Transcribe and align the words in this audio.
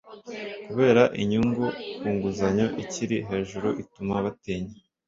kubera 0.65 1.03
inyungu 1.21 1.63
ku 1.99 2.07
nguzanyo 2.15 2.67
ikiri 2.83 3.17
hejuru 3.29 3.67
ituma 3.81 4.13
batinya 4.25 4.77